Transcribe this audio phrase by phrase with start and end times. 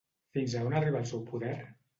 [0.37, 1.55] Fins a on arriba el seu poder?